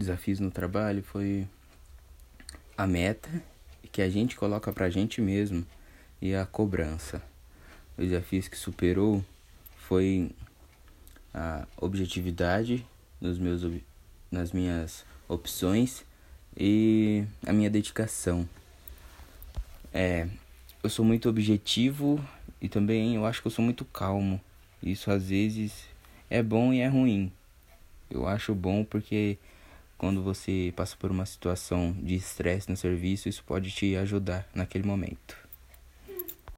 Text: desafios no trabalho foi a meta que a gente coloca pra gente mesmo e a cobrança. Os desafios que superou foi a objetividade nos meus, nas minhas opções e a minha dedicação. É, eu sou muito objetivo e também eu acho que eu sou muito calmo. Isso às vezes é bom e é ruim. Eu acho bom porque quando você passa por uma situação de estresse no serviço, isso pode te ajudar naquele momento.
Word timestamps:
desafios 0.00 0.40
no 0.40 0.50
trabalho 0.50 1.02
foi 1.02 1.46
a 2.76 2.86
meta 2.86 3.30
que 3.92 4.00
a 4.00 4.08
gente 4.08 4.34
coloca 4.34 4.72
pra 4.72 4.88
gente 4.88 5.20
mesmo 5.20 5.64
e 6.20 6.34
a 6.34 6.46
cobrança. 6.46 7.22
Os 7.98 8.08
desafios 8.08 8.48
que 8.48 8.56
superou 8.56 9.24
foi 9.76 10.30
a 11.34 11.66
objetividade 11.76 12.84
nos 13.20 13.38
meus, 13.38 13.62
nas 14.30 14.52
minhas 14.52 15.04
opções 15.28 16.04
e 16.56 17.24
a 17.46 17.52
minha 17.52 17.68
dedicação. 17.68 18.48
É, 19.92 20.26
eu 20.82 20.88
sou 20.88 21.04
muito 21.04 21.28
objetivo 21.28 22.24
e 22.60 22.68
também 22.68 23.16
eu 23.16 23.26
acho 23.26 23.42
que 23.42 23.48
eu 23.48 23.52
sou 23.52 23.64
muito 23.64 23.84
calmo. 23.84 24.40
Isso 24.82 25.10
às 25.10 25.28
vezes 25.28 25.84
é 26.30 26.42
bom 26.42 26.72
e 26.72 26.80
é 26.80 26.88
ruim. 26.88 27.30
Eu 28.10 28.26
acho 28.26 28.54
bom 28.54 28.82
porque 28.82 29.36
quando 30.00 30.22
você 30.22 30.72
passa 30.74 30.96
por 30.96 31.10
uma 31.10 31.26
situação 31.26 31.94
de 32.02 32.14
estresse 32.14 32.70
no 32.70 32.76
serviço, 32.76 33.28
isso 33.28 33.44
pode 33.44 33.70
te 33.70 33.94
ajudar 33.96 34.48
naquele 34.54 34.86
momento. 34.86 35.36